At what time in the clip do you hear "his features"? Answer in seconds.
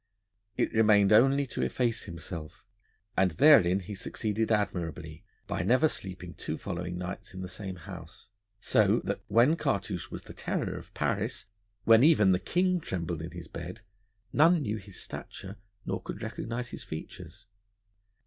16.69-17.45